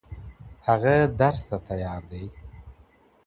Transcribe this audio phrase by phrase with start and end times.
[0.67, 2.23] هغه درس ته تیار دی